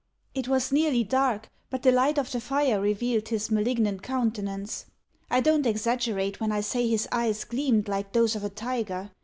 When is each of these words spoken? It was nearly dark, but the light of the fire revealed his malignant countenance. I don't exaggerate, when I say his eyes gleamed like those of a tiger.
It 0.33 0.47
was 0.47 0.71
nearly 0.71 1.03
dark, 1.03 1.47
but 1.69 1.83
the 1.83 1.91
light 1.91 2.17
of 2.17 2.31
the 2.31 2.41
fire 2.41 2.81
revealed 2.81 3.27
his 3.27 3.51
malignant 3.51 4.01
countenance. 4.01 4.87
I 5.29 5.41
don't 5.41 5.67
exaggerate, 5.67 6.39
when 6.39 6.51
I 6.51 6.61
say 6.61 6.89
his 6.89 7.07
eyes 7.11 7.43
gleamed 7.43 7.87
like 7.87 8.11
those 8.11 8.35
of 8.35 8.43
a 8.43 8.49
tiger. 8.49 9.11